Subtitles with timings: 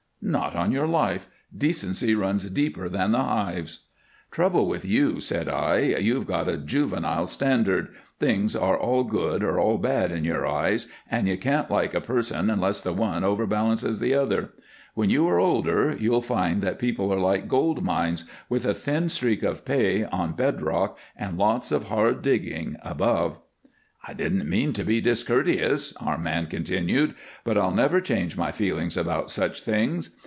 [0.23, 1.27] "Not on your life.
[1.57, 3.79] Decency runs deeper than the hives."
[4.29, 7.87] "Trouble with you," said I, "you've got a juvenile standard
[8.19, 11.99] things are all good or all bad in your eyes and you can't like a
[12.01, 14.51] person unless the one overbalances the other.
[14.93, 19.09] When you are older you'll find that people are like gold mines, with a thin
[19.09, 23.39] streak of pay on bed rock and lots of hard digging above."
[24.07, 27.13] "I didn't mean to be discourteous," our man continued,
[27.43, 30.15] "but I'll never change my feelings about such things.